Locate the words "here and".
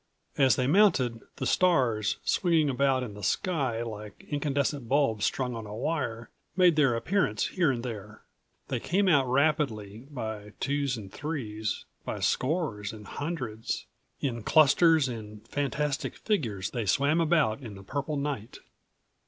7.49-7.83